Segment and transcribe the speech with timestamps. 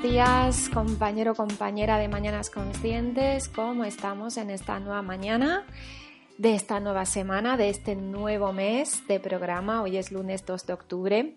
[0.00, 3.48] buenos días, compañero, compañera de Mañanas Conscientes.
[3.48, 5.66] ¿Cómo estamos en esta nueva mañana,
[6.36, 9.82] de esta nueva semana, de este nuevo mes de programa?
[9.82, 11.34] Hoy es lunes 2 de octubre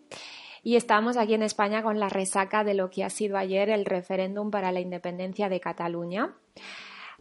[0.61, 3.83] y estamos aquí en España con la resaca de lo que ha sido ayer el
[3.83, 6.36] referéndum para la independencia de Cataluña.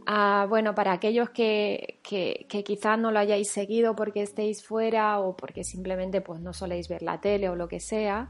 [0.05, 5.35] Ah, bueno, para aquellos que, que, quizás no lo hayáis seguido porque estéis fuera o
[5.35, 8.29] porque simplemente pues, no soléis ver la tele o lo que sea,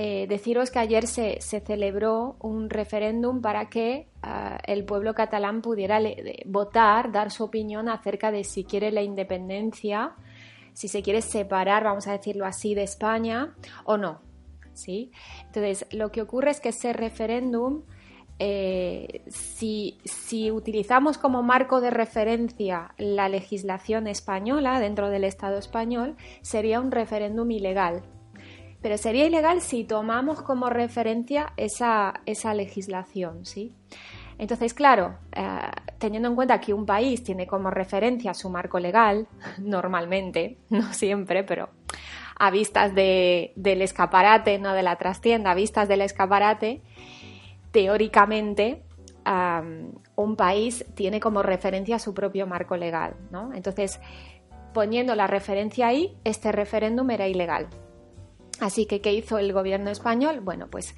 [0.00, 5.98] eh, deciros que ayer se, celebró un referéndum para que ah, el pueblo catalán pudiera
[6.46, 10.14] votar, dar su opinión acerca de si quiere la independencia,
[10.72, 14.20] si se quiere separar, vamos a decirlo así, de España o no.
[14.72, 15.10] ¿sí?
[15.46, 17.82] Entonces, lo que ocurre es que ese referéndum,
[18.38, 26.14] eh, si, si utilizamos como marco de referencia la legislación española dentro del Estado español,
[26.40, 28.04] sería un referéndum ilegal
[28.80, 33.74] pero sería ilegal si tomamos como referencia esa, esa legislación, ¿sí?
[34.38, 35.42] Entonces, claro, eh,
[35.98, 39.26] teniendo en cuenta que un país tiene como referencia su marco legal,
[39.58, 41.70] normalmente, no siempre, pero
[42.38, 46.82] a vistas de, del escaparate, no de la trastienda, a vistas del escaparate,
[47.72, 48.82] teóricamente
[50.16, 53.52] un país tiene como referencia su propio marco legal, ¿no?
[53.52, 54.00] Entonces,
[54.72, 57.68] poniendo la referencia ahí, este referéndum era ilegal.
[58.60, 60.40] Así que, ¿qué hizo el gobierno español?
[60.40, 60.94] Bueno, pues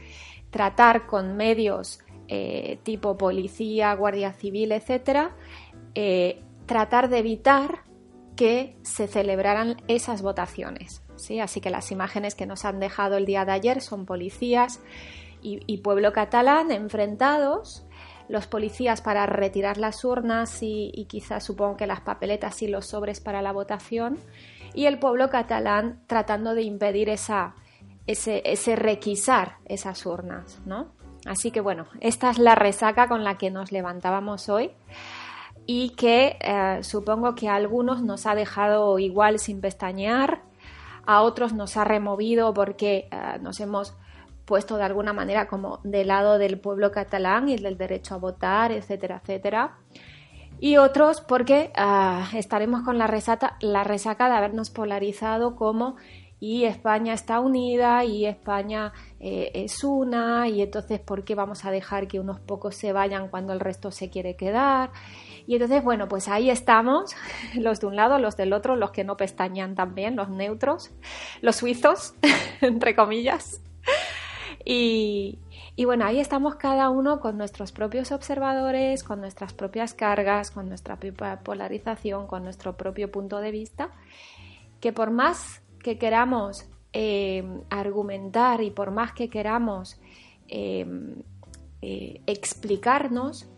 [0.50, 5.34] tratar con medios eh, tipo policía, guardia civil, etcétera,
[5.94, 7.83] eh, tratar de evitar
[8.36, 11.03] que se celebraran esas votaciones.
[11.16, 11.41] ¿sí?
[11.41, 14.81] Así que las imágenes que nos han dejado el día de ayer son policías
[15.42, 17.86] y, pueblo catalán enfrentados,
[18.28, 22.86] los policías para retirar las urnas y, y quizás supongo que las papeletas y los
[22.86, 24.19] sobres para la votación
[24.74, 27.54] y el pueblo catalán tratando de impedir esa,
[28.06, 30.92] ese, ese requisar esas urnas, ¿no?
[31.26, 34.70] Así que bueno, esta es la resaca con la que nos levantábamos hoy
[35.66, 40.42] y que eh, supongo que a algunos nos ha dejado igual sin pestañear,
[41.06, 43.94] a otros nos ha removido porque eh, nos hemos
[44.47, 48.72] puesto de alguna manera como del lado del pueblo catalán y del derecho a votar,
[48.72, 49.76] etcétera, etcétera
[50.60, 55.97] y otros porque ah, estaremos con la resaca, la resaca de habernos polarizado como
[56.38, 61.70] y España está unida y España eh, es una y entonces ¿por qué vamos a
[61.70, 64.91] dejar que unos pocos se vayan cuando el resto se quiere quedar?
[65.47, 67.16] Y entonces, bueno, pues ahí estamos,
[67.54, 70.93] los de un lado, los del otro, los que no pestañan también, los neutros,
[71.41, 72.15] los suizos,
[72.60, 73.60] entre comillas.
[74.65, 75.38] Y,
[75.80, 80.68] y bueno, ahí estamos cada uno con nuestros propios observadores, con nuestras propias cargas, con
[80.68, 83.90] nuestra propia polarización, con nuestro propio punto de vista,
[84.80, 89.98] que por más que queramos eh, argumentar y por más que queramos
[90.48, 90.84] eh,
[91.80, 93.48] eh, explicarnos,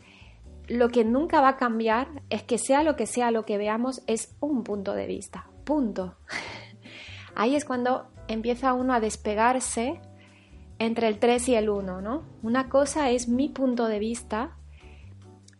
[0.68, 4.00] lo que nunca va a cambiar es que sea lo que sea lo que veamos,
[4.06, 5.48] es un punto de vista.
[5.64, 6.14] Punto.
[7.34, 10.00] Ahí es cuando empieza uno a despegarse
[10.86, 12.22] entre el 3 y el 1, ¿no?
[12.42, 14.56] Una cosa es mi punto de vista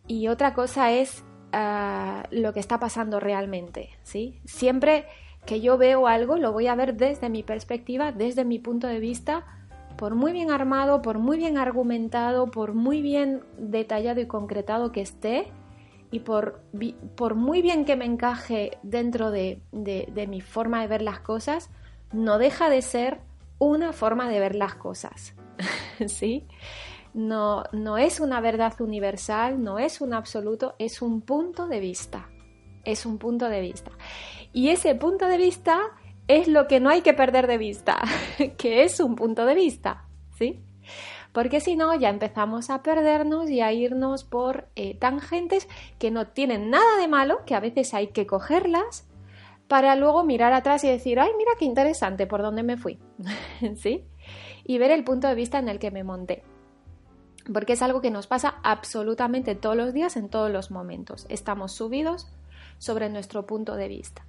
[0.06, 4.40] y otra cosa es ah, lo que está pasando realmente, ¿sí?
[4.44, 5.06] Siempre
[5.46, 9.00] que yo veo algo lo voy a ver desde mi perspectiva, desde mi punto de
[9.00, 9.44] vista,
[9.96, 15.02] por muy bien armado, por muy bien argumentado, por muy bien detallado y concretado que
[15.02, 15.46] esté,
[16.10, 16.60] y por,
[17.34, 21.70] muy bien que me encaje dentro de, de mi forma de ver las cosas,
[22.12, 23.20] no deja de ser
[23.62, 25.34] una forma de ver las cosas,
[26.06, 26.46] ¿sí?
[27.14, 32.28] No, no es una verdad universal, no es un absoluto, es un punto de vista,
[32.84, 33.92] es un punto de vista.
[34.52, 35.80] Y ese punto de vista
[36.26, 38.02] es lo que no hay que perder de vista,
[38.58, 40.60] que es un punto de vista, ¿sí?
[41.32, 46.26] Porque si no, ya empezamos a perdernos y a irnos por eh, tangentes que no
[46.26, 49.06] tienen nada de malo, que a veces hay que cogerlas
[49.72, 52.98] para luego mirar atrás y decir, ay, mira qué interesante por dónde me fui,
[53.76, 54.04] ¿sí?
[54.64, 56.42] Y ver el punto de vista en el que me monté.
[57.50, 61.24] Porque es algo que nos pasa absolutamente todos los días, en todos los momentos.
[61.30, 62.30] Estamos subidos
[62.76, 64.26] sobre nuestro punto de vista.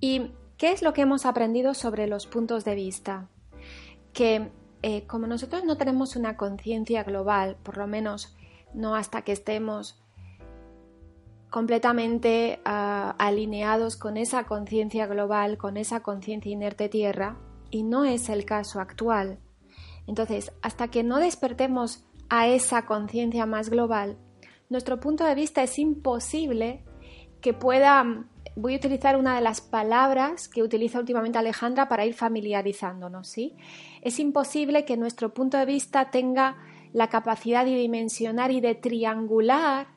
[0.00, 3.28] ¿Y qué es lo que hemos aprendido sobre los puntos de vista?
[4.12, 4.50] Que
[4.82, 8.36] eh, como nosotros no tenemos una conciencia global, por lo menos
[8.74, 10.03] no hasta que estemos
[11.54, 17.38] completamente ah, alineados con esa conciencia global, con esa conciencia inerte tierra,
[17.70, 19.38] y no es el caso actual.
[20.08, 24.18] Entonces, hasta que no despertemos a esa conciencia más global,
[24.68, 26.82] nuestro punto de vista es imposible
[27.40, 28.26] que pueda
[28.56, 33.54] voy a utilizar una de las palabras que utiliza últimamente Alejandra para ir familiarizándonos, ¿sí?
[34.02, 36.56] Es imposible que nuestro punto de vista tenga
[36.92, 39.93] la capacidad de dimensionar y de triangular,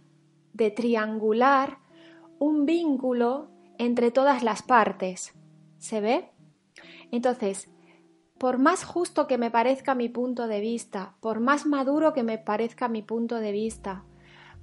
[0.57, 1.77] de triangular
[2.39, 5.33] un vínculo entre todas las partes.
[5.77, 6.31] ¿Se ve?
[7.11, 7.69] Entonces,
[8.37, 12.37] por más justo que me parezca mi punto de vista, por más maduro que me
[12.37, 14.03] parezca mi punto de vista,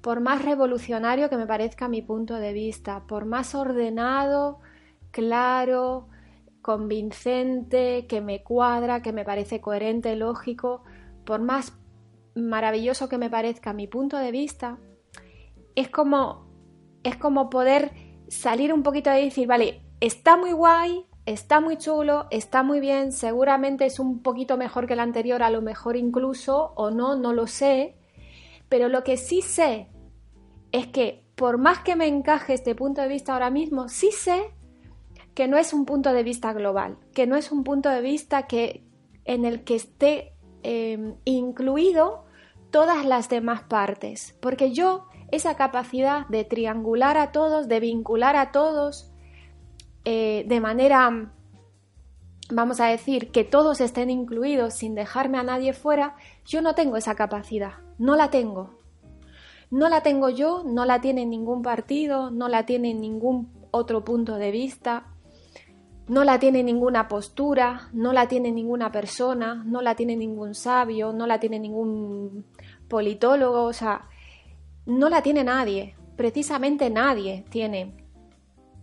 [0.00, 4.58] por más revolucionario que me parezca mi punto de vista, por más ordenado,
[5.12, 6.08] claro,
[6.60, 10.82] convincente, que me cuadra, que me parece coherente, lógico,
[11.24, 11.78] por más
[12.34, 14.78] maravilloso que me parezca mi punto de vista,
[15.74, 16.44] es como
[17.04, 17.92] es como poder
[18.28, 23.12] salir un poquito de decir, vale, está muy guay, está muy chulo, está muy bien,
[23.12, 27.32] seguramente es un poquito mejor que el anterior, a lo mejor incluso, o no, no
[27.32, 27.96] lo sé,
[28.68, 29.88] pero lo que sí sé
[30.72, 34.50] es que por más que me encaje este punto de vista ahora mismo, sí sé
[35.34, 38.46] que no es un punto de vista global, que no es un punto de vista
[38.46, 38.84] que,
[39.24, 40.32] en el que esté
[40.62, 42.24] em, incluido
[42.70, 48.52] todas las demás partes, porque yo esa capacidad de triangular a todos, de vincular a
[48.52, 49.10] todos,
[50.04, 51.32] eh, de manera,
[52.50, 56.96] vamos a decir, que todos estén incluidos sin dejarme a nadie fuera, yo no tengo
[56.96, 58.78] esa capacidad, no la tengo.
[59.70, 64.36] No la tengo yo, no la tiene ningún partido, no la tiene ningún otro punto
[64.36, 65.14] de vista,
[66.06, 71.12] no la tiene ninguna postura, no la tiene ninguna persona, no la tiene ningún sabio,
[71.12, 72.44] no la tiene ningún
[72.88, 74.08] politólogo, o sea,
[74.86, 77.94] no la tiene nadie, precisamente nadie tiene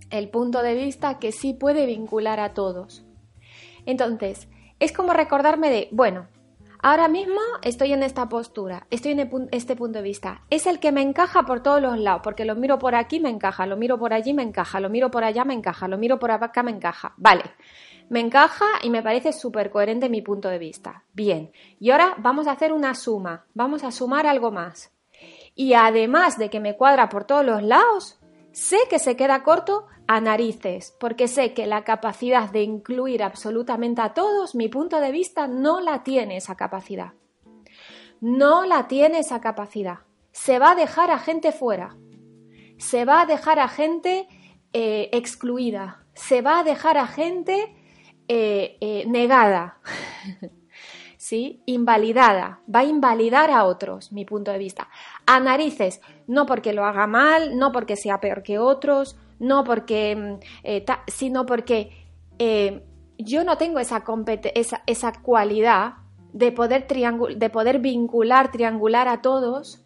[0.09, 3.05] el punto de vista que sí puede vincular a todos.
[3.85, 4.47] Entonces,
[4.79, 6.27] es como recordarme de, bueno,
[6.81, 10.43] ahora mismo estoy en esta postura, estoy en este punto de vista.
[10.49, 13.29] Es el que me encaja por todos los lados, porque lo miro por aquí, me
[13.29, 16.19] encaja, lo miro por allí, me encaja, lo miro por allá, me encaja, lo miro
[16.19, 17.13] por acá, me encaja.
[17.17, 17.43] Vale,
[18.09, 21.05] me encaja y me parece súper coherente mi punto de vista.
[21.13, 24.91] Bien, y ahora vamos a hacer una suma, vamos a sumar algo más.
[25.55, 28.19] Y además de que me cuadra por todos los lados,
[28.51, 34.01] sé que se queda corto a narices, porque sé que la capacidad de incluir absolutamente
[34.01, 37.13] a todos, mi punto de vista, no la tiene esa capacidad.
[38.19, 39.99] No la tiene esa capacidad.
[40.31, 41.97] Se va a dejar a gente fuera.
[42.77, 44.27] Se va a dejar a gente
[44.73, 46.05] eh, excluida.
[46.13, 47.75] Se va a dejar a gente
[48.27, 49.79] eh, eh, negada.
[51.31, 54.89] Invalidada, va a invalidar a otros, mi punto de vista.
[55.25, 60.15] A narices, no porque lo haga mal, no porque sea peor que otros, no porque,
[60.15, 61.91] mm, eh, sino porque
[62.37, 62.85] eh,
[63.17, 64.03] yo no tengo esa,
[64.55, 65.93] esa, esa cualidad
[66.33, 69.85] de poder, de poder vincular, triangular a todos,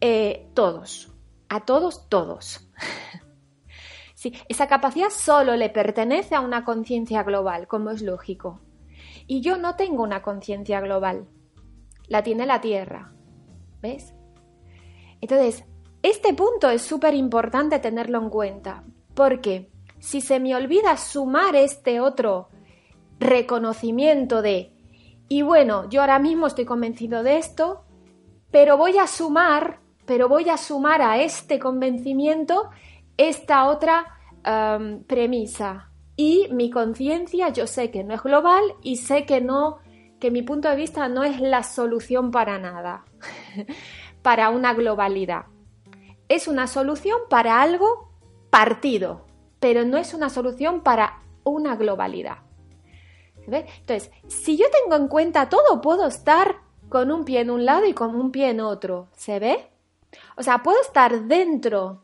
[0.00, 1.12] eh, todos,
[1.48, 2.68] a todos, todos.
[4.14, 8.60] sí, esa capacidad solo le pertenece a una conciencia global, como es lógico.
[9.26, 11.28] Y yo no tengo una conciencia global,
[12.08, 13.12] la tiene la Tierra.
[13.82, 14.14] ¿Ves?
[15.20, 15.64] Entonces,
[16.02, 18.84] este punto es súper importante tenerlo en cuenta,
[19.14, 22.48] porque si se me olvida sumar este otro
[23.18, 24.72] reconocimiento de,
[25.28, 27.84] y bueno, yo ahora mismo estoy convencido de esto,
[28.50, 32.70] pero voy a sumar, pero voy a sumar a este convencimiento
[33.16, 34.12] esta otra
[35.06, 35.90] premisa.
[36.16, 39.78] Y mi conciencia, yo sé que no es global y sé que no,
[40.18, 43.04] que mi punto de vista no es la solución para nada,
[44.22, 45.46] para una globalidad
[46.28, 48.10] es una solución para algo
[48.50, 49.24] partido,
[49.60, 52.38] pero no es una solución para una globalidad.
[53.46, 56.56] Entonces, si yo tengo en cuenta todo, puedo estar
[56.88, 59.08] con un pie en un lado y con un pie en otro.
[59.14, 59.70] ¿Se ve?
[60.36, 62.02] O sea, puedo estar dentro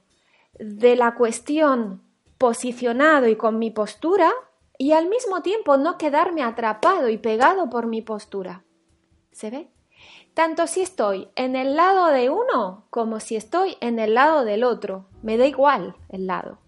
[0.58, 2.02] de la cuestión
[2.42, 4.32] posicionado y con mi postura
[4.76, 8.64] y al mismo tiempo no quedarme atrapado y pegado por mi postura.
[9.30, 9.70] ¿Se ve?
[10.34, 14.64] tanto si estoy en el lado de uno como si estoy en el lado del
[14.64, 15.06] otro.
[15.22, 16.58] Me da igual el lado.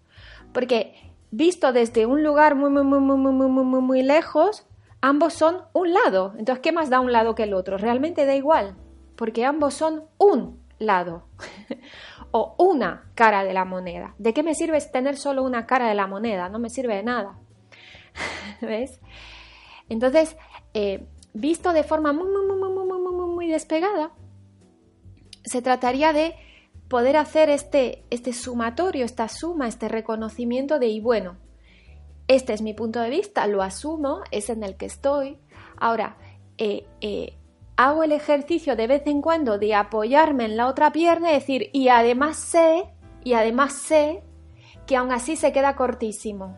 [0.53, 4.65] Porque visto desde un lugar muy, muy, muy, muy, muy, muy, muy, muy lejos,
[5.01, 6.35] ambos son un lado.
[6.37, 7.77] Entonces, ¿qué más da un lado que el otro?
[7.77, 8.77] Realmente da igual,
[9.17, 11.25] porque ambos son un lado
[12.37, 14.13] o una cara de la moneda.
[14.17, 16.49] ¿De qué me sirve tener solo una cara de la moneda?
[16.49, 17.39] No me sirve de nada.
[18.61, 18.99] ¿Ves?
[19.87, 20.35] Entonces,
[20.73, 24.11] eh, visto de forma muy, muy, muy, muy, muy, despegada,
[25.45, 26.35] se trataría de
[26.89, 31.37] poder hacer este, este sumatorio, esta suma, este reconocimiento de, y bueno,
[32.27, 35.37] este es mi punto de vista, lo asumo, es en el que estoy.
[35.77, 36.17] Ahora,
[36.57, 37.37] eh, eh,
[37.77, 41.69] hago el ejercicio de vez en cuando de apoyarme en la otra pierna y decir,
[41.73, 42.89] y además sé,
[43.23, 44.23] y además sé
[44.85, 46.57] que aún así se queda cortísimo.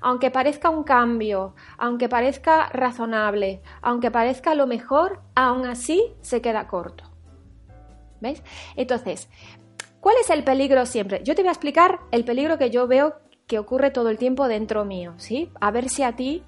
[0.00, 6.66] Aunque parezca un cambio, aunque parezca razonable, aunque parezca lo mejor, aún así se queda
[6.66, 7.04] corto.
[8.20, 8.42] ¿Veis?
[8.76, 9.28] Entonces,
[10.00, 11.22] ¿cuál es el peligro siempre?
[11.24, 14.46] Yo te voy a explicar el peligro que yo veo que ocurre todo el tiempo
[14.46, 15.50] dentro mío, ¿sí?
[15.60, 16.44] A ver si a ti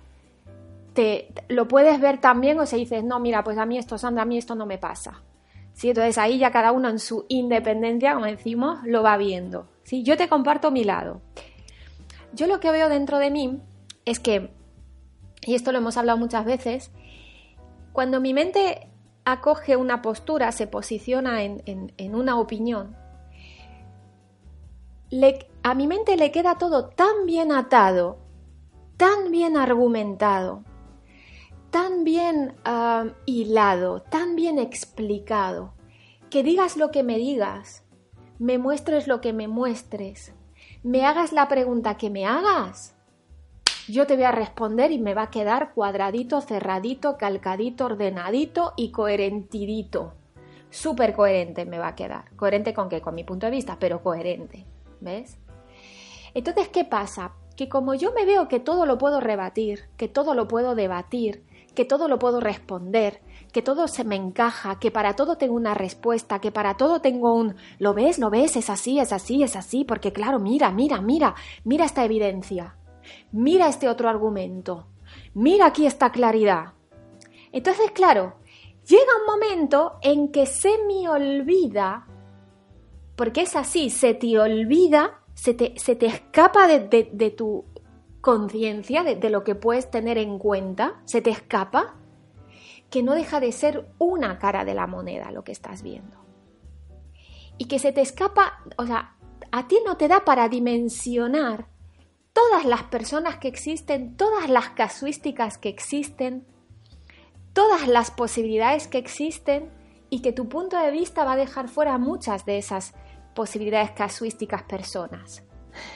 [0.95, 4.23] te lo puedes ver también o si dices, no, mira, pues a mí esto, Sandra,
[4.23, 5.23] a mí esto no me pasa.
[5.75, 5.89] ¿Sí?
[5.89, 9.69] Entonces ahí ya cada uno en su independencia, como decimos, lo va viendo.
[9.83, 10.05] ¿sí?
[10.05, 11.21] Yo te comparto mi lado.
[12.33, 13.61] Yo lo que veo dentro de mí
[14.05, 14.51] es que,
[15.43, 16.91] y esto lo hemos hablado muchas veces,
[17.93, 18.89] cuando mi mente
[19.25, 22.97] acoge una postura, se posiciona en, una opinión,
[25.63, 28.19] a mi mente le queda todo tan bien atado,
[28.97, 30.65] tan bien argumentado,
[31.75, 32.55] tan bien
[33.27, 35.75] hilado, tan bien explicado,
[36.31, 37.83] que digas lo que me digas,
[38.39, 40.33] me muestres lo que me muestres,
[40.85, 42.95] me hagas la pregunta que me hagas,
[43.89, 48.93] yo te voy a responder y me va a quedar cuadradito, cerradito, calcadito, ordenadito y
[48.93, 50.13] coherentidito.
[50.71, 52.31] Súper coherente me va a quedar.
[52.37, 53.01] ¿Coherente con qué?
[53.01, 54.65] Con mi punto de vista, pero coherente.
[55.01, 55.39] ¿Ves?
[56.35, 57.33] Entonces, ¿qué pasa?
[57.57, 61.45] Que como yo me veo que todo lo puedo rebatir, que todo lo puedo debatir,
[61.75, 63.21] que todo lo puedo responder,
[63.53, 67.35] que todo se me encaja, que para todo tengo una respuesta, que para todo tengo
[67.35, 68.19] un ¿lo ves?
[68.19, 68.57] ¿lo ves?
[68.57, 72.77] Es así, es así, es así, porque claro, mira, mira, mira, mira esta evidencia
[73.33, 74.87] mira este otro argumento,
[75.35, 76.75] mira aquí esta claridad.
[77.53, 78.35] Entonces, claro,
[78.87, 82.07] llega un momento en que se me olvida,
[83.17, 85.75] porque es así, se te olvida, se te,
[86.07, 87.65] escapa de, tu
[88.25, 91.95] conciencia, de, de lo que puedes tener en cuenta, se te escapa,
[92.89, 96.17] que no deja de ser una cara de la moneda lo que estás viendo.
[97.59, 99.17] Y que se te escapa, o sea,
[99.53, 101.69] a ti no te da para dimensionar
[102.33, 106.47] todas las personas que existen, todas las casuísticas que existen,
[107.53, 109.71] todas las posibilidades que existen
[110.09, 112.95] y que tu punto de vista va a dejar fuera muchas de esas
[113.35, 115.45] posibilidades casuísticas personas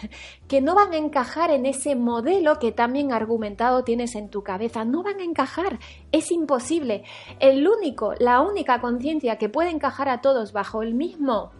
[0.48, 4.84] que no van a encajar en ese modelo que también argumentado tienes en tu cabeza,
[4.84, 5.78] no van a encajar,
[6.12, 7.04] es imposible.
[7.40, 11.52] El único, la única conciencia que puede encajar a todos bajo el mismo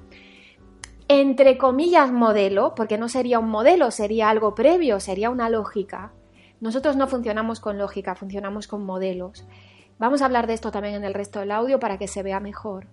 [1.09, 6.13] entre comillas, modelo, porque no sería un modelo, sería algo previo, sería una lógica.
[6.61, 9.47] Nosotros no funcionamos con lógica, funcionamos con modelos.
[9.99, 12.41] Vamos a hablar de esto también en el resto del audio para que se vea
[12.41, 12.89] mejor.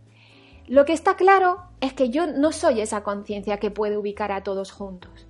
[0.68, 4.44] Lo que está claro es que yo no soy esa conciencia que puede ubicar a
[4.44, 5.28] todos juntos.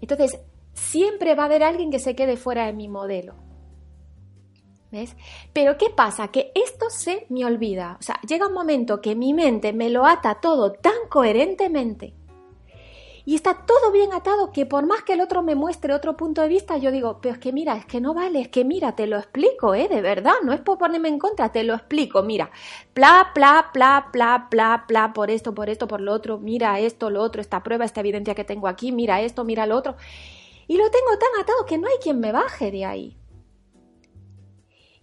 [0.00, 0.40] Entonces,
[0.72, 3.34] siempre va a haber alguien que se quede fuera de mi modelo.
[4.90, 5.16] ¿Ves?
[5.52, 6.28] Pero ¿qué pasa?
[6.28, 7.96] Que esto se me olvida.
[7.98, 12.14] O sea, llega un momento que mi mente me lo ata todo tan coherentemente
[13.28, 16.42] y está todo bien atado que por más que el otro me muestre otro punto
[16.42, 18.94] de vista, yo digo, pero es que mira, es que no vale, es que mira,
[18.94, 19.88] te lo explico, ¿eh?
[19.88, 22.52] De verdad, no es por ponerme en contra, te lo explico, mira,
[22.94, 27.10] bla, bla, bla, bla, bla, bla, por esto, por esto, por lo otro, mira esto,
[27.10, 29.96] lo otro, esta prueba, esta evidencia que tengo aquí, mira esto, mira lo otro.
[30.68, 33.16] Y lo tengo tan atado que no hay quien me baje de ahí.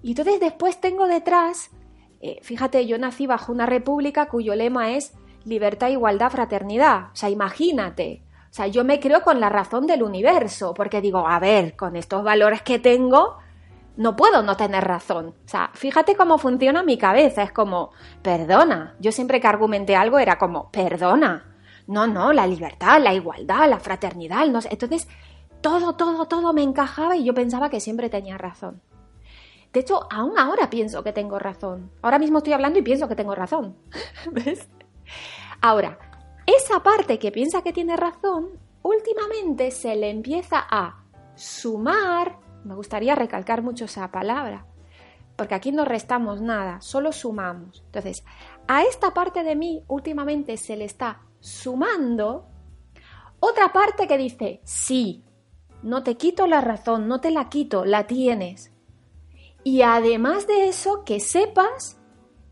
[0.02, 1.72] Y entonces después tengo detrás,
[2.22, 5.14] eh, fíjate, yo nací bajo una república cuyo lema es
[5.46, 7.10] libertad, igualdad, fraternidad.
[7.14, 8.24] O sea, imagínate.
[8.50, 11.96] O sea, yo me creo con la razón del universo, porque digo, a ver, con
[11.96, 13.38] estos valores que tengo,
[13.98, 15.34] no puedo no tener razón.
[15.46, 17.44] O sea, fíjate cómo funciona mi cabeza.
[17.44, 18.96] Es como, perdona.
[19.00, 21.56] Yo siempre que argumenté algo era como, perdona.
[21.88, 24.46] No, no, la libertad, la igualdad, la fraternidad.
[24.48, 24.70] No sé.
[24.72, 25.08] Entonces,
[25.62, 28.82] todo, todo, todo me encajaba y yo pensaba que siempre tenía razón.
[29.74, 31.90] De hecho, aún ahora pienso que tengo razón.
[32.04, 33.76] Ahora mismo estoy hablando y pienso que tengo razón.
[34.32, 34.70] ¿Ves?
[35.62, 35.98] Ahora,
[36.46, 41.04] esa parte que piensa que tiene razón, últimamente se le empieza a
[41.36, 44.66] sumar, me gustaría recalcar mucho esa palabra,
[45.36, 47.84] porque aquí no restamos nada, solo sumamos.
[47.86, 48.24] Entonces,
[48.68, 52.48] a esta parte de mí últimamente se le está sumando
[53.46, 55.26] otra parte que dice, sí,
[55.82, 58.72] no te quito la razón, no te la quito, la tienes.
[59.66, 62.00] Y además de eso, que sepas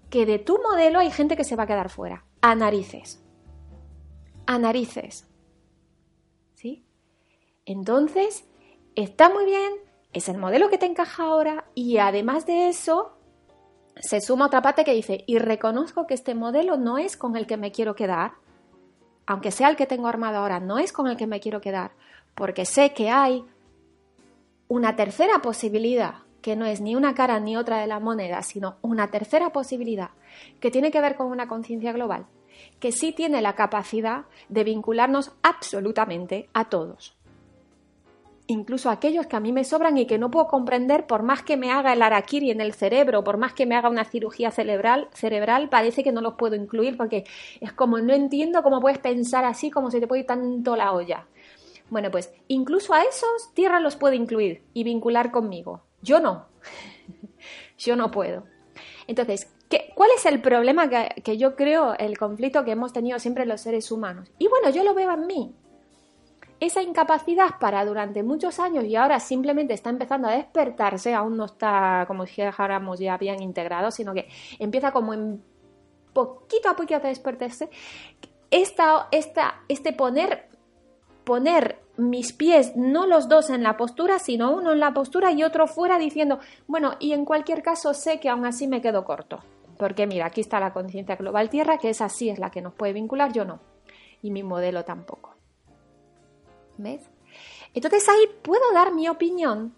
[0.10, 2.25] que de tu modelo hay gente que se va a quedar fuera.
[2.41, 3.24] A narices.
[4.48, 5.27] A narices.
[6.55, 6.83] ¿Sí?
[7.65, 8.45] Entonces,
[8.95, 9.74] está muy bien,
[10.12, 13.17] es el modelo que te encaja ahora y además de eso,
[13.95, 17.45] se suma otra parte que dice, y reconozco que este modelo no es con el
[17.45, 18.33] que me quiero quedar,
[19.27, 21.91] aunque sea el que tengo armado ahora, no es con el que me quiero quedar,
[22.33, 23.45] porque sé que hay
[24.67, 28.77] una tercera posibilidad que no es ni una cara ni otra de la moneda, sino
[28.81, 30.10] una tercera posibilidad
[30.60, 32.25] que tiene que ver con una conciencia global,
[32.79, 37.15] que sí tiene la capacidad de vincularnos absolutamente a todos.
[38.48, 41.41] Incluso a aquellos que a mí me sobran y que no puedo comprender por más
[41.41, 44.51] que me haga el araquiri en el cerebro, por más que me haga una cirugía
[44.51, 47.24] cerebral, cerebral, parece que no los puedo incluir porque
[47.62, 50.91] es como no entiendo cómo puedes pensar así, como se te puede ir tanto la
[50.91, 51.27] olla.
[51.89, 55.83] Bueno, pues incluso a esos Tierra los puede incluir y vincular conmigo.
[56.01, 56.48] Yo no.
[57.77, 58.46] yo no puedo.
[59.08, 59.48] Entonces,
[59.96, 63.91] ¿Cuál es el problema que, yo creo, el conflicto que hemos tenido siempre los seres
[63.91, 64.31] humanos?
[64.38, 65.55] Y bueno, yo lo veo en mí.
[66.60, 71.46] Esa incapacidad para durante muchos años y ahora simplemente está empezando a despertarse, aún no
[71.46, 74.27] está, como dijéramos, ya bien integrado, sino que
[74.60, 75.41] empieza como en
[76.13, 77.70] poquito a poquito a despertarse.
[78.51, 80.50] Esta, esta, este poner,
[81.24, 85.44] poner mis pies, no los dos en la postura, sino uno en la postura y
[85.44, 89.40] otro fuera diciendo, bueno, y en cualquier caso sé que aún así me quedo corto.
[89.78, 92.74] Porque mira, aquí está la conciencia global tierra, que es así, es la que nos
[92.74, 93.60] puede vincular, yo no.
[94.22, 95.36] Y mi modelo tampoco.
[96.78, 97.10] ¿Ves?
[97.74, 99.74] Entonces ahí puedo dar mi opinión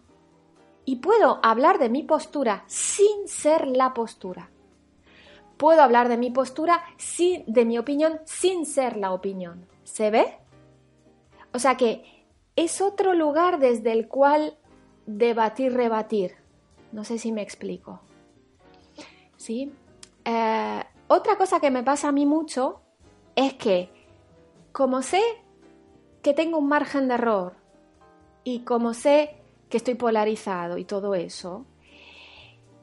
[0.86, 4.50] y puedo hablar de mi postura sin ser la postura.
[5.58, 9.68] Puedo hablar de mi postura, sin, de mi opinión, sin ser la opinión.
[9.84, 10.38] ¿Se ve?
[11.54, 14.58] O sea que es otro lugar desde el cual
[15.06, 16.36] debatir, rebatir.
[16.92, 18.02] No sé si me explico.
[19.38, 19.72] ¿Sí?
[20.26, 22.82] Eh, otra cosa que me pasa a mí mucho
[23.36, 23.90] es que,
[24.72, 25.22] como sé
[26.22, 27.56] que tengo un margen de error
[28.44, 29.38] y como sé
[29.70, 31.66] que estoy polarizado y todo eso,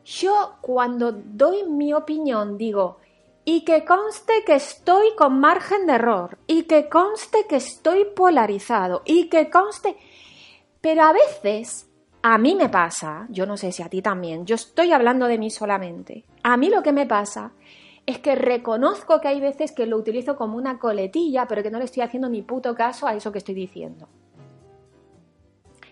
[0.05, 2.99] yo cuando doy mi opinión digo,
[3.45, 9.03] y que conste que estoy con margen de error, y que conste que estoy polarizado,
[9.05, 9.97] y que conste...
[10.81, 11.91] Pero a veces
[12.23, 15.39] a mí me pasa, yo no sé si a ti también, yo estoy hablando de
[15.39, 16.25] mí solamente.
[16.43, 17.53] A mí lo que me pasa
[18.07, 21.79] es que reconozco que hay veces que lo utilizo como una coletilla, pero que no
[21.79, 24.09] le estoy haciendo ni puto caso a eso que estoy diciendo.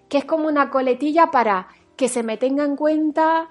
[0.08, 3.48] Que es como una coletilla para que se me tenga en cuenta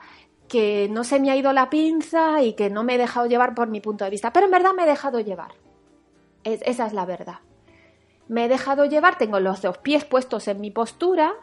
[0.47, 3.53] que no se me ha ido la pinza y que no me he dejado llevar
[3.53, 4.31] por mi punto de vista.
[4.31, 5.51] Pero en verdad me he dejado llevar.
[6.43, 7.39] esa es la verdad.
[8.27, 11.33] Me he dejado llevar, tengo los dos pies puestos en mi postura,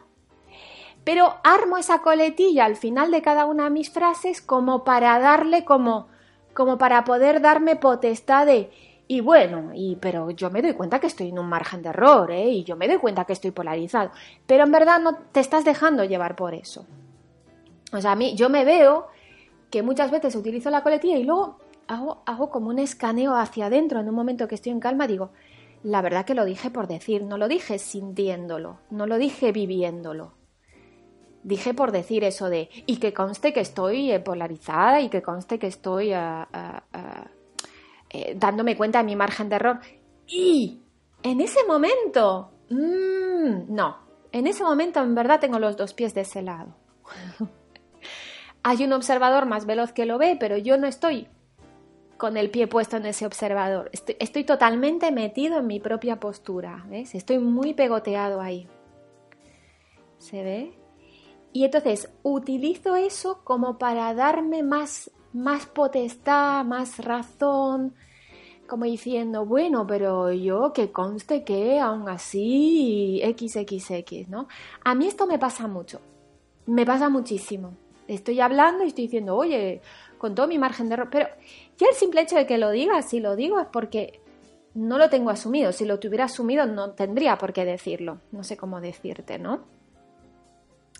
[1.03, 5.65] pero armo esa coletilla al final de cada una de mis frases como para darle
[5.65, 6.07] como,
[6.53, 8.71] como para poder darme potestad de,
[9.07, 12.31] y bueno, y, pero yo me doy cuenta que estoy en un margen de error,
[12.31, 12.49] ¿eh?
[12.49, 14.11] y yo me doy cuenta que estoy polarizado,
[14.47, 16.85] pero en verdad no te estás dejando llevar por eso.
[17.91, 19.07] O sea, a mí, yo me veo
[19.69, 23.99] que muchas veces utilizo la coletilla y luego hago, hago como un escaneo hacia adentro
[23.99, 25.31] en un momento que estoy en calma, digo,
[25.83, 30.33] la verdad que lo dije por decir, no lo dije sintiéndolo, no lo dije viviéndolo
[31.45, 35.59] dije por decir eso de, y que conste que estoy eh, polarizada y que conste
[35.59, 36.45] que estoy eh,
[38.09, 39.79] eh, dándome cuenta de mi margen de error.
[40.27, 40.81] Y
[41.21, 43.97] en ese momento, mmm, no,
[44.31, 46.75] en ese momento en verdad tengo los dos pies de ese lado.
[48.67, 51.27] Hay un observador más veloz que lo ve, pero yo no estoy
[52.17, 53.91] con el pie puesto en ese observador.
[53.91, 56.83] Estoy, totalmente metido en mi propia postura.
[56.89, 57.13] ¿ves?
[57.13, 58.67] Estoy muy pegoteado ahí.
[60.17, 60.73] ¿Se ve?
[61.53, 67.93] Y entonces utilizo eso como para darme más, más potestad, más razón,
[68.67, 74.47] como diciendo, bueno, pero yo que conste que aún así XXX, ¿no?
[74.83, 76.01] A mí esto me pasa mucho,
[76.65, 77.84] me pasa muchísimo.
[78.07, 79.81] Estoy hablando y estoy diciendo, oye,
[80.17, 81.27] con todo mi margen de error, pero
[81.77, 84.21] ya el simple hecho de que lo diga, si lo digo es porque
[84.75, 85.71] no lo tengo asumido.
[85.71, 88.19] Si lo tuviera asumido no tendría por qué decirlo.
[88.31, 89.61] No sé cómo decirte, ¿no?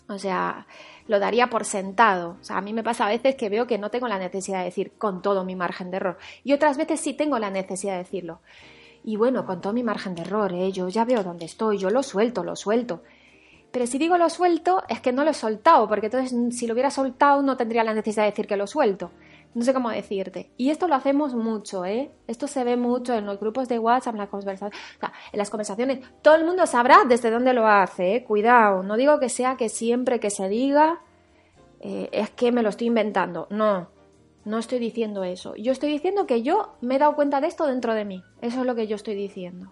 [0.07, 0.67] O sea,
[1.07, 2.37] lo daría por sentado.
[2.39, 4.59] O sea, a mí me pasa a veces que veo que no tengo la necesidad
[4.59, 6.17] de decir con todo mi margen de error.
[6.43, 8.39] Y otras veces sí tengo la necesidad de decirlo.
[9.03, 10.71] Y bueno, con todo mi margen de error, ¿eh?
[10.71, 13.03] yo ya veo dónde estoy, yo lo suelto, lo suelto.
[13.75, 16.71] Pero si digo lo suelto, es que no lo he soltado, porque entonces si lo
[16.71, 19.11] hubiera soltado no tendría la necesidad de decir que lo suelto
[19.55, 20.51] no sé cómo decirte.
[20.57, 22.11] Y esto lo hacemos mucho, ¿eh?
[22.27, 25.99] Esto se ve mucho en los grupos de WhatsApp, en, en las conversaciones.
[26.21, 28.23] Todo el mundo sabrá desde dónde lo hace, ¿eh?
[28.25, 30.99] Cuidado, no digo que sea que siempre que se diga
[31.79, 33.47] eh, es que me lo estoy inventando.
[33.49, 33.87] No,
[34.43, 35.55] no estoy diciendo eso.
[35.55, 38.23] Yo estoy diciendo que yo me he dado cuenta de esto dentro de mí.
[38.41, 39.71] Eso es lo que yo estoy diciendo.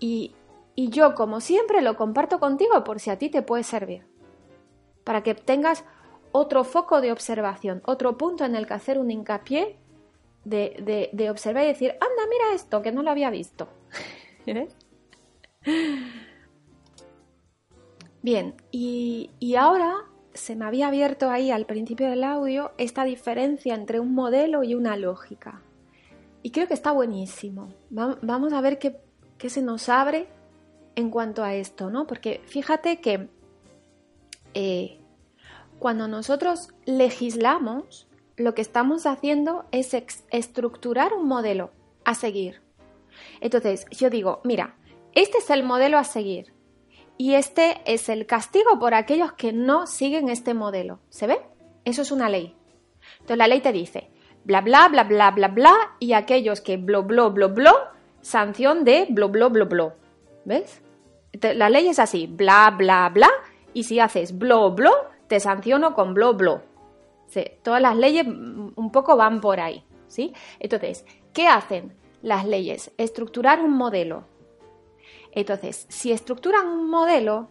[0.00, 0.34] Y,
[0.80, 4.06] y yo, como siempre, lo comparto contigo por si a ti te puede servir.
[5.04, 5.84] Para que tengas
[6.32, 9.76] otro foco de observación, otro punto en el que hacer un hincapié
[10.46, 13.68] de, observar y decir, anda, mira esto, que no lo había visto.
[18.22, 23.74] Bien, y, y ahora se me había abierto ahí al principio del audio esta diferencia
[23.74, 25.60] entre un modelo y una lógica.
[26.42, 27.74] y creo que está buenísimo.
[27.90, 28.98] vamos a ver qué,
[29.50, 30.39] se nos abre
[30.96, 32.06] en cuanto a esto, ¿no?
[32.06, 33.28] Porque fíjate que
[34.54, 35.00] eh,
[35.78, 39.94] cuando nosotros legislamos, lo que estamos haciendo es
[40.30, 41.70] estructurar un modelo
[42.04, 42.62] a seguir.
[43.40, 44.76] Entonces, yo digo, mira,
[45.14, 46.52] este es el modelo a seguir
[47.18, 51.00] y este es el castigo por aquellos que no siguen este modelo.
[51.10, 51.40] ¿Se ve?
[51.84, 52.56] Eso es una ley.
[53.14, 54.10] Entonces la ley te dice,
[54.44, 57.72] bla, bla, bla, bla, bla, bla, y aquellos que blo, blo, blo, blo,
[58.20, 59.94] sanción de blo, blo, blo, blo.
[60.44, 60.82] ¿Ves?
[61.40, 63.30] La ley es así, bla, bla, bla,
[63.72, 64.92] y si haces blo, blo,
[65.28, 66.62] te sanciono con blo, blo.
[67.62, 70.32] todas las leyes un poco van por ahí, ¿sí?
[70.58, 72.90] Entonces, ¿qué hacen las leyes?
[72.98, 74.24] Estructurar un modelo.
[75.32, 77.48] Entonces, si estructuran un modelo,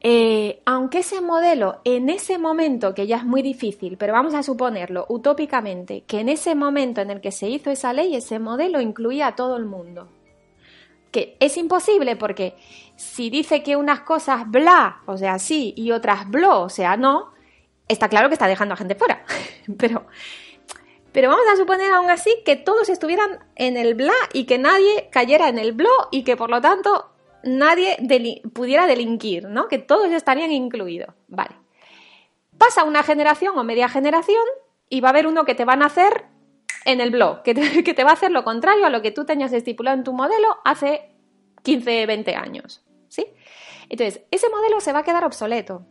[0.00, 4.42] eh, aunque ese modelo en ese momento, que ya es muy difícil, pero vamos a
[4.42, 8.80] suponerlo utópicamente, que en ese momento en el que se hizo esa ley, ese modelo
[8.80, 10.08] incluía a todo el mundo.
[11.14, 12.56] Que es imposible porque
[12.96, 17.32] si dice que unas cosas bla, o sea, sí, y otras blo, o sea, no,
[17.86, 19.24] está claro que está dejando a gente fuera.
[19.78, 20.06] pero,
[21.12, 25.08] pero vamos a suponer aún así que todos estuvieran en el bla y que nadie
[25.12, 27.12] cayera en el blo y que por lo tanto
[27.44, 27.96] nadie
[28.52, 29.68] pudiera delinquir, ¿no?
[29.68, 31.14] Que todos estarían incluidos.
[31.28, 31.54] Vale.
[32.58, 34.42] Pasa una generación o media generación
[34.88, 36.24] y va a haber uno que te van a hacer
[36.84, 39.52] en el blog, que te, va a hacer lo contrario a lo que tú tenías
[39.52, 41.10] estipulado en tu modelo hace
[41.62, 42.84] 15, 20 años.
[43.08, 43.26] ¿Sí?
[43.88, 45.86] Entonces, ese modelo se va a quedar obsoleto.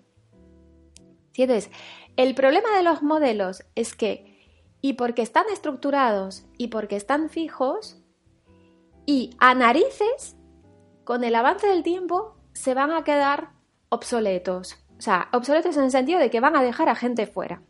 [1.32, 1.44] ¿Sí?
[1.44, 1.72] Entonces,
[2.16, 4.40] el problema de los modelos es que,
[4.82, 8.04] y porque están estructurados y porque están fijos,
[9.06, 10.38] y a narices
[11.04, 13.52] con el avance del tiempo se van a quedar
[13.90, 14.78] obsoletos.
[14.98, 17.62] O sea, obsoletos en el sentido de que van a dejar a gente fuera.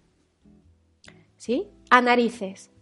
[1.38, 1.72] ¿Sí?
[1.90, 2.73] A narices.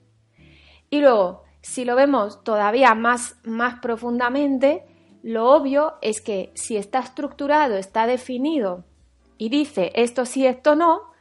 [0.92, 4.86] Y luego, si lo vemos todavía más, más profundamente,
[5.24, 8.84] lo obvio es que si está estructurado, está definido
[9.38, 11.12] y dice esto sí, esto no,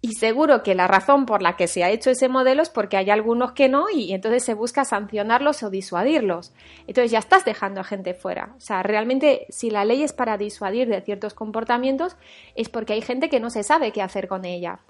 [0.00, 2.96] y seguro que la razón por la que se ha hecho ese modelo es porque
[2.96, 6.52] hay algunos que no y entonces se busca sancionarlos o disuadirlos.
[6.86, 8.54] Entonces ya estás dejando a gente fuera.
[8.56, 12.16] O sea, realmente si la ley es para disuadir de ciertos comportamientos
[12.54, 14.80] es porque hay gente que no se sabe qué hacer con ella.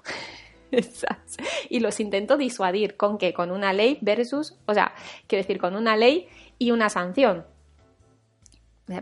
[1.69, 2.97] y los intento disuadir.
[2.97, 3.33] ¿Con qué?
[3.33, 4.93] Con una ley versus, o sea,
[5.27, 6.27] quiero decir, con una ley
[6.57, 7.45] y una sanción.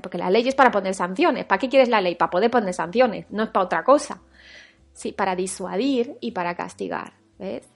[0.02, 1.46] Porque la ley es para poner sanciones.
[1.46, 2.16] ¿Para qué quieres la ley?
[2.16, 4.22] Para poder poner sanciones, no es para otra cosa.
[4.92, 7.70] Sí, para disuadir y para castigar, ¿ves?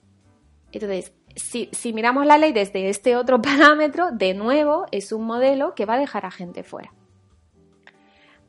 [0.71, 5.75] Entonces, si, si, miramos la ley desde este otro parámetro, de nuevo es un modelo
[5.75, 6.93] que va a dejar a gente fuera.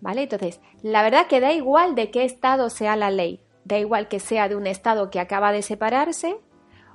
[0.01, 0.23] ¿Vale?
[0.23, 4.21] Entonces, la verdad que da igual de qué estado sea la ley, da igual que
[4.21, 6.39] sea de un estado que acaba de separarse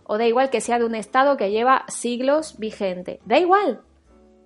[0.04, 3.82] o da igual que sea de un estado que lleva siglos vigente, da igual.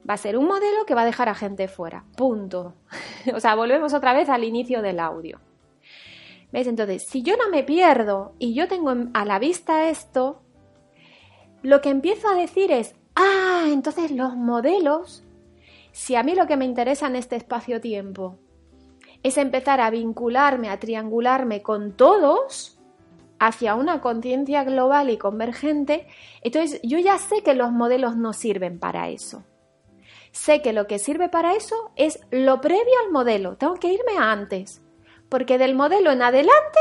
[0.10, 2.06] Va a ser un modelo que va a dejar a gente fuera.
[2.18, 2.74] Punto.
[3.36, 5.40] o sea, volvemos otra vez al inicio del audio.
[6.52, 6.68] ¿Ves?
[6.68, 10.42] Entonces, si yo no me pierdo y yo tengo a la vista esto,
[11.62, 15.24] lo que empiezo a decir es, ah, entonces los modelos,
[15.92, 18.38] si a mí lo que me interesa en este espacio-tiempo
[19.24, 22.78] es empezar a vincularme, a triangularme con todos
[23.40, 26.08] hacia una conciencia global y convergente,
[26.42, 29.44] entonces yo ya sé que los modelos no sirven para eso.
[30.32, 34.18] Sé que lo que sirve para eso es lo previo al modelo, tengo que irme
[34.18, 34.82] antes
[35.32, 36.80] porque del modelo en adelante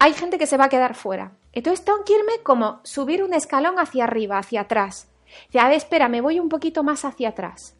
[0.00, 1.36] hay gente que se va a quedar fuera.
[1.52, 5.08] Entonces tengo que irme como subir un escalón hacia arriba, hacia atrás.
[5.52, 7.76] Ya, espera, me voy un poquito más hacia atrás.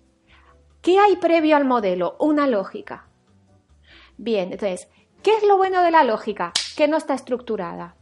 [0.80, 2.14] ¿Qué hay previo al modelo?
[2.20, 3.09] Una lógica.
[4.22, 4.88] Bien, entonces,
[5.22, 6.52] ¿qué es lo bueno de la lógica?
[6.76, 7.96] Que no está estructurada.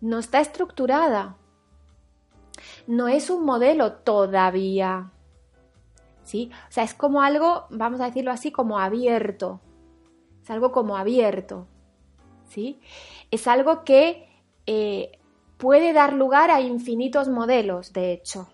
[0.00, 1.36] No está estructurada.
[2.86, 5.10] No es un modelo todavía.
[6.22, 6.50] ¿Sí?
[6.68, 9.60] O sea, es como algo, vamos a decirlo así, como abierto
[10.48, 11.66] es algo como abierto,
[12.48, 12.80] ¿sí?
[13.30, 14.26] Es algo que
[14.64, 15.18] eh,
[15.58, 18.48] puede dar lugar a infinitos modelos, de hecho,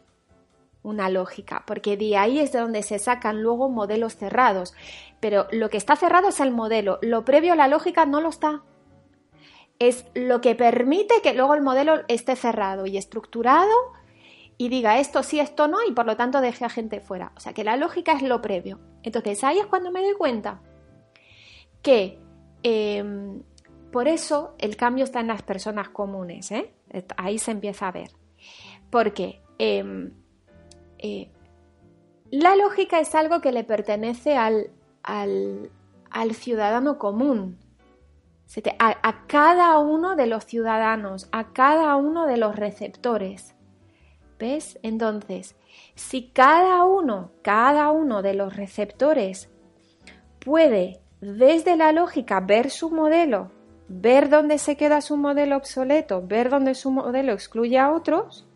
[0.84, 4.74] una lógica, porque de ahí es de donde se sacan luego modelos cerrados.
[5.18, 8.28] Pero lo que está cerrado es el modelo, lo previo a la lógica no lo
[8.28, 8.62] está.
[9.80, 13.72] Es lo que permite que luego el modelo esté cerrado y estructurado
[14.56, 17.32] y diga esto sí, esto no, y por lo tanto deje a gente fuera.
[17.36, 18.78] O sea que la lógica es lo previo.
[19.02, 20.60] Entonces ahí es cuando me doy cuenta
[21.82, 22.18] que
[22.62, 23.42] em,
[23.90, 26.72] por eso el cambio está en las personas comunes, ¿eh?
[27.16, 28.10] ahí se empieza a ver.
[28.90, 30.12] Porque em,
[31.04, 31.28] eh,
[32.30, 34.70] la lógica es algo que le pertenece al,
[35.02, 35.70] al,
[36.32, 37.58] ciudadano común.
[38.78, 43.54] a, cada uno de los ciudadanos, a cada uno de los receptores.
[44.38, 44.78] ¿Ves?
[44.82, 45.56] Entonces,
[45.94, 49.50] si cada uno, cada uno de los receptores
[50.42, 53.50] puede desde la lógica ver su modelo,
[53.88, 58.48] ver dónde se queda su modelo obsoleto, ver dónde su modelo excluye a otros,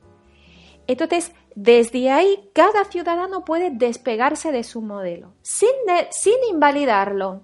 [0.88, 5.68] entonces desde ahí cada ciudadano puede despegarse de su modelo, sin,
[6.12, 7.42] sin invalidarlo,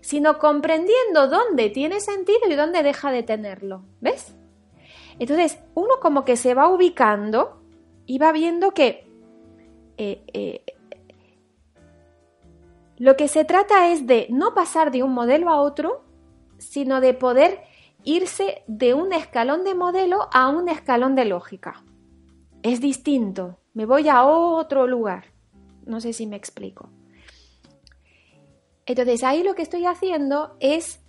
[0.00, 3.82] sino comprendiendo dónde tiene sentido y dónde deja de tenerlo.
[4.00, 4.36] ¿Ves?
[5.18, 7.60] Entonces, uno como que se va ubicando
[8.06, 9.10] y va viendo que
[9.96, 10.64] eh, eh,
[12.96, 16.04] lo que se trata es de no pasar de un modelo a otro,
[16.58, 17.60] sino de poder
[18.04, 21.82] irse de un escalón de modelo a un escalón de lógica.
[22.62, 25.24] Es distinto, me voy a otro lugar.
[25.84, 26.90] No sé si me explico.
[28.86, 31.00] Entonces ahí lo que estoy haciendo es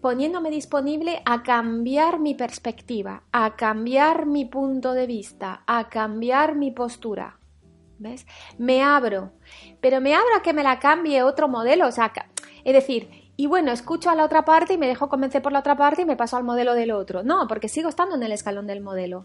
[0.00, 6.70] poniéndome disponible a cambiar mi perspectiva, a cambiar mi punto de vista, a cambiar mi
[6.70, 7.38] postura.
[7.98, 8.26] ¿Ves?
[8.58, 9.32] Me abro,
[9.80, 13.72] pero me abro a que me la cambie otro modelo, o es decir, y bueno,
[13.72, 16.16] escucho a la otra parte y me dejo convencer por la otra parte y me
[16.16, 17.24] paso al modelo del otro.
[17.24, 19.24] No, porque sigo estando en el escalón del modelo,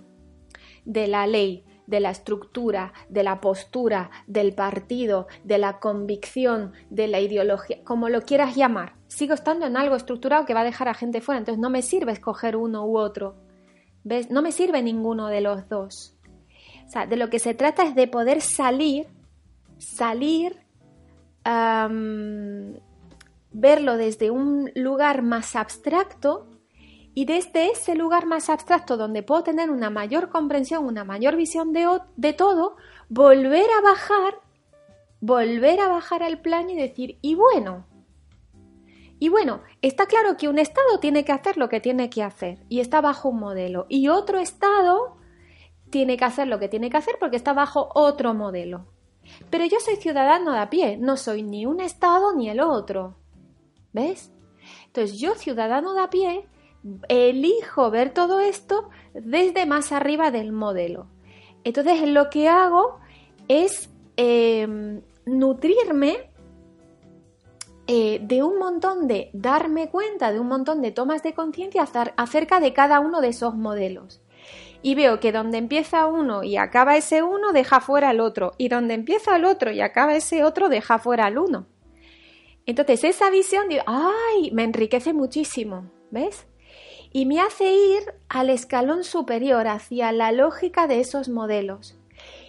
[0.86, 7.08] de la ley, de la estructura, de la postura, del partido, de la convicción, de
[7.08, 8.96] la ideología, como lo quieras llamar.
[9.08, 11.82] Sigo estando en algo estructurado que va a dejar a gente fuera, entonces no me
[11.82, 13.36] sirve escoger uno u otro.
[14.04, 14.32] ¿Ves?
[14.32, 16.18] No me sirve ninguno de los dos.
[17.10, 19.08] De lo que se trata es de poder salir,
[19.78, 20.58] salir,
[23.52, 26.48] verlo desde un lugar más abstracto
[27.14, 31.74] y desde ese lugar más abstracto donde puedo tener una mayor comprensión, una mayor visión
[31.74, 32.76] de, de todo,
[33.10, 34.40] volver a bajar,
[35.22, 37.86] volver a bajar al plano y decir, y bueno,
[39.20, 42.60] y bueno, está claro que un Estado tiene que hacer lo que tiene que hacer
[42.68, 45.18] y está bajo un modelo, y otro Estado
[45.90, 48.88] tiene que hacer lo que tiene que hacer porque está bajo otro modelo.
[49.50, 53.16] Pero yo soy ciudadano de a pie, no soy ni un Estado ni el otro.
[53.94, 54.32] ¿Ves?
[54.88, 56.48] Entonces yo, ciudadano de a pie,
[57.08, 61.08] elijo ver todo esto desde más arriba del modelo.
[61.64, 63.00] Entonces lo que hago
[63.48, 66.30] es em, nutrirme
[67.88, 72.60] eh, de un montón de darme cuenta, de un montón de tomas de conciencia acerca
[72.60, 74.22] de cada uno de esos modelos.
[74.82, 78.52] Y veo que donde empieza uno y acaba ese uno, deja fuera el otro.
[78.58, 81.68] Y donde empieza el otro y acaba ese otro, deja fuera el uno.
[82.66, 84.52] Entonces esa visión, digo, ¡ay!
[84.52, 85.90] Me enriquece muchísimo.
[86.12, 86.48] ¿Ves?
[87.14, 91.96] Y me hace ir al escalón superior, hacia la lógica de esos modelos.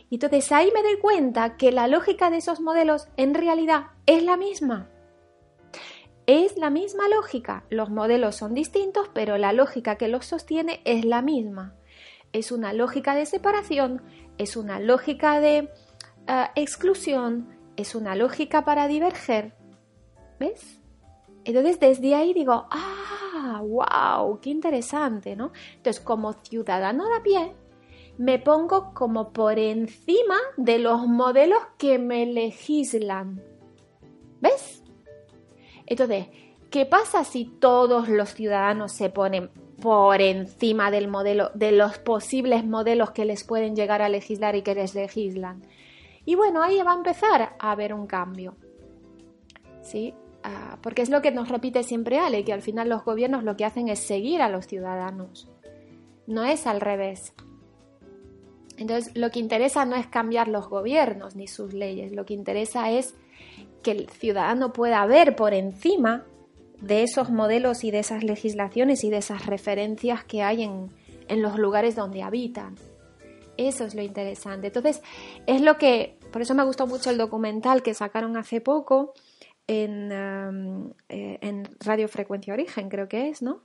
[0.09, 4.23] Y entonces ahí me doy cuenta que la lógica de esos modelos en realidad es
[4.23, 4.89] la misma.
[6.27, 7.65] Es la misma lógica.
[7.69, 11.75] Los modelos son distintos, pero la lógica que los sostiene es la misma.
[12.33, 14.03] Es una lógica de separación,
[14.39, 15.69] es una lógica de
[16.27, 19.55] eh, exclusión, es una lógica para diverger.
[20.41, 20.81] ¿Ves?
[21.45, 23.24] Entonces desde ahí digo, ah,
[23.63, 25.53] wow, qué interesante, ¿no?
[25.77, 27.55] Entonces como ciudadano de a pie,
[28.19, 33.43] me pongo como por encima de los modelos que me legislan.
[34.41, 34.83] ¿Ves?
[35.87, 36.27] Entonces,
[36.71, 42.65] ¿qué pasa si todos los ciudadanos se ponen por encima del modelo, de los posibles
[42.65, 45.63] modelos que les pueden llegar a legislar y que les legislan?
[46.25, 48.57] Y bueno, ahí va a empezar a haber un cambio.
[49.83, 50.15] ¿Sí?
[50.83, 53.65] Porque es lo que nos repite siempre Ale, que al final los gobiernos lo que
[53.65, 55.49] hacen es seguir a los ciudadanos,
[56.27, 57.33] no es al revés.
[58.77, 62.91] Entonces, lo que interesa no es cambiar los gobiernos ni sus leyes, lo que interesa
[62.91, 63.15] es
[63.83, 66.25] que el ciudadano pueda ver por encima
[66.81, 70.91] de esos modelos y de esas legislaciones y de esas referencias que hay en,
[71.29, 72.75] en los lugares donde habitan.
[73.57, 74.67] Eso es lo interesante.
[74.67, 75.01] Entonces,
[75.47, 79.15] es lo que, por eso me gustó mucho el documental que sacaron hace poco,
[79.67, 83.63] en, eh, en Radio Frecuencia Origen, creo que es, ¿no?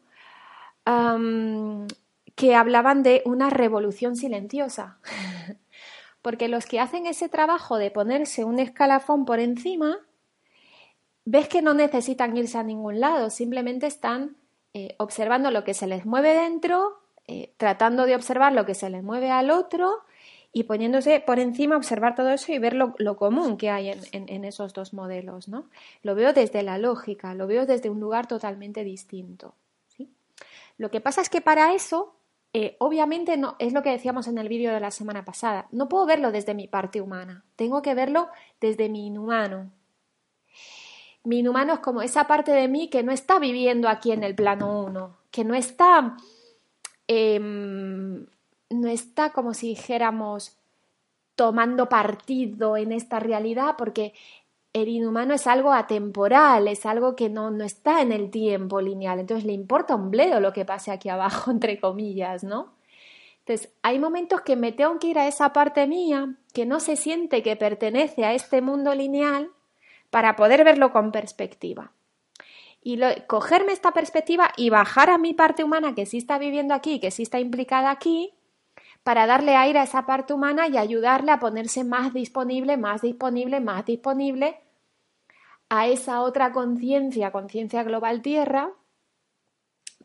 [2.36, 4.98] que hablaban de una revolución silenciosa.
[6.22, 10.00] Porque los que hacen ese trabajo de ponerse un escalafón por encima,
[11.26, 14.38] ves que no necesitan irse a ningún lado, simplemente están
[14.74, 18.90] eh, observando lo que se les mueve dentro, eh, tratando de observar lo que se
[18.90, 20.04] les mueve al otro
[20.52, 24.74] y poniéndose por encima, observar todo eso y ver lo, común que hay en, esos
[24.74, 25.48] dos modelos.
[25.48, 25.70] ¿no?
[26.02, 29.54] Lo veo desde la lógica, lo veo desde un lugar totalmente distinto.
[29.88, 30.10] ¿sí?
[30.78, 32.16] Lo que pasa es que para eso,
[32.54, 35.88] eh, obviamente, no, es lo que decíamos en el vídeo de la semana pasada, no
[35.88, 39.72] puedo verlo desde mi parte humana, tengo que verlo desde mi inhumano.
[41.24, 44.34] mi inhumano es como esa parte de mí que no está viviendo aquí en el
[44.34, 46.18] plano uno, que no está,
[47.06, 48.26] em,
[48.70, 50.58] no está como si dijéramos
[51.36, 54.14] tomando partido en esta realidad, porque
[54.74, 59.20] el inhumano es algo atemporal, es algo que no, no está en el tiempo lineal,
[59.20, 62.74] entonces le importa un bledo lo que pase aquí abajo, entre comillas, ¿no?
[63.40, 66.96] Entonces, hay momentos que me tengo que ir a esa parte mía que no se
[66.96, 69.50] siente que pertenece a este mundo lineal
[70.12, 71.92] para poder verlo con perspectiva.
[72.84, 77.00] Y cogerme esta perspectiva y bajar a mi parte humana que sí está viviendo aquí,
[77.00, 78.34] que sí está implicada aquí,
[79.04, 83.60] para darle aire a esa parte humana y ayudarle a ponerse más disponible, más disponible,
[83.60, 84.60] más disponible
[85.70, 88.72] a esa otra conciencia, conciencia global tierra,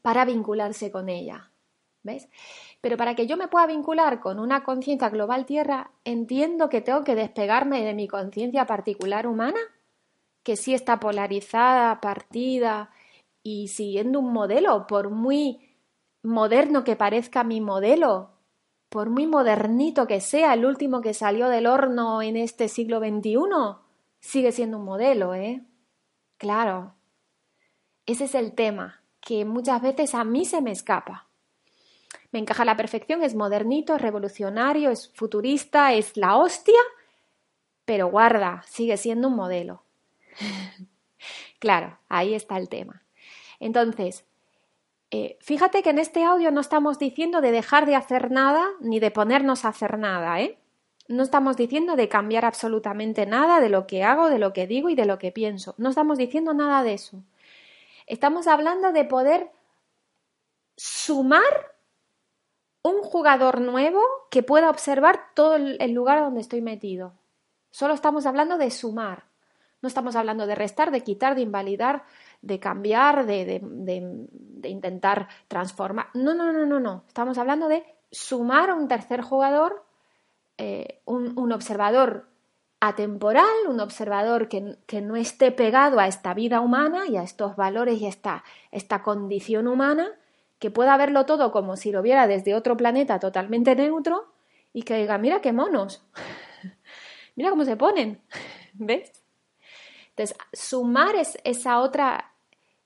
[0.03, 1.51] para vincularse con ella.
[2.03, 2.29] ¿Ves?
[2.83, 7.03] Pero para que yo me pueda vincular con una conciencia global tierra, entiendo que tengo
[7.03, 9.59] que despegarme de mi conciencia particular humana,
[10.43, 12.91] que sí está polarizada, partida
[13.43, 15.61] y siguiendo un modelo, por muy
[16.23, 18.34] moderno que parezca mi modelo,
[18.95, 23.41] por muy modernito que sea, el último que salió del horno en este siglo XXI,
[24.21, 25.65] sigue siendo un modelo, ¿eh?
[26.39, 26.95] Claro.
[28.07, 31.27] Ese es el tema, que muchas veces a mí se me escapa
[32.31, 36.81] me encaja a la perfección, es modernito, es revolucionario, es futurista, es la hostia,
[37.85, 39.85] pero guarda, sigue siendo un modelo.
[41.61, 43.05] claro, ahí está el tema.
[43.59, 44.25] Entonces,
[45.17, 48.99] eh, fíjate que en este audio no estamos diciendo de dejar de hacer nada ni
[48.99, 50.59] de ponernos a hacer nada, ¿eh?
[51.07, 54.89] No estamos diciendo de cambiar absolutamente nada de lo que hago, de lo que digo
[54.89, 55.77] y de lo que pienso.
[55.79, 57.23] No estamos diciendo nada de eso.
[58.09, 59.53] Estamos hablando de poder
[60.77, 61.77] sumar
[62.83, 67.13] un jugador nuevo que pueda observar todo el lugar donde estoy metido.
[67.71, 69.27] Solo estamos hablando de sumar.
[69.85, 72.05] No estamos hablando de restar, de quitar, de invalidar,
[72.45, 73.61] de cambiar, de,
[74.65, 76.09] intentar transformar.
[76.15, 77.05] No, no, no, no, no.
[77.09, 79.85] Estamos hablando de sumar a un tercer jugador,
[80.59, 82.29] eh, un, observador
[82.81, 88.01] atemporal, un observador que, no esté pegado a esta vida humana y a estos valores
[88.01, 90.13] y a esta, esta condición humana,
[90.59, 94.33] que pueda verlo todo como si lo viera desde otro planeta totalmente neutro
[94.73, 96.05] y que diga, mira qué monos,
[97.37, 98.21] mira cómo se ponen,
[98.75, 99.25] ¿ves?
[100.17, 102.34] Entonces, sumar es esa otra,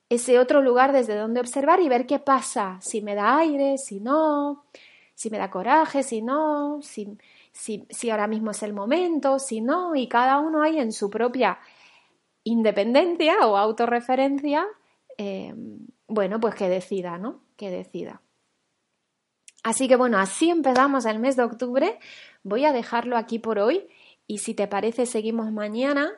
[0.08, 4.00] ese otro lugar desde donde observar y ver qué pasa, si me da aire, si
[4.00, 4.64] no,
[5.14, 7.18] si me da coraje, si no, si,
[7.52, 11.58] si, ahora mismo es el momento, si no, y cada uno ahí en su propia
[12.44, 14.66] independencia o autorreferencia,
[15.18, 15.54] eh,
[16.06, 17.42] bueno, pues que decida, ¿no?
[17.58, 18.22] que decida.
[19.62, 21.98] Así que bueno, así empezamos el mes de octubre.
[22.44, 23.86] Voy a dejarlo aquí por hoy
[24.26, 26.12] y si te parece seguimos mañana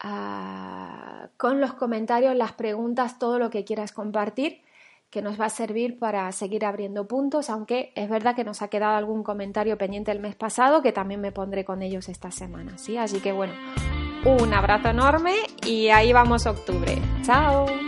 [0.00, 4.62] ah, con los comentarios, las preguntas, todo lo que quieras compartir
[5.10, 8.68] que nos va a servir para seguir abriendo puntos, aunque es verdad que nos ha
[8.68, 12.76] quedado algún comentario pendiente el mes pasado que también me pondré con ellos esta semana,
[12.76, 12.98] ¿sí?
[12.98, 13.54] Así que bueno,
[14.24, 15.34] un abrazo enorme
[15.64, 16.98] y ahí vamos octubre.
[17.22, 17.87] ¡Chao!